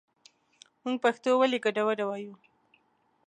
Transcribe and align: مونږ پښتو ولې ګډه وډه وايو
مونږ 0.81 0.97
پښتو 1.03 1.31
ولې 1.37 1.57
ګډه 1.65 1.81
وډه 1.85 2.05
وايو 2.09 2.33